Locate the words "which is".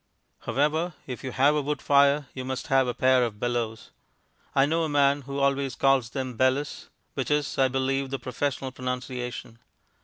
7.13-7.59